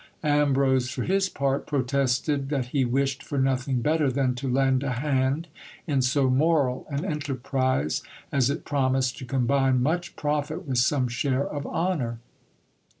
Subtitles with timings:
[0.23, 4.93] Ambrose, for his part, protested that he wished for nothing better than to lend a
[4.93, 5.47] hand
[5.85, 8.01] in so moral an enterprise,
[8.31, 12.17] as it promised to combine much profit with some share of honour.